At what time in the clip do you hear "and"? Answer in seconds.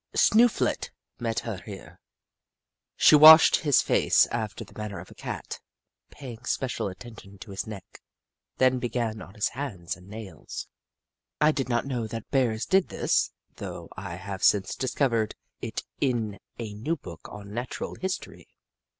9.95-10.07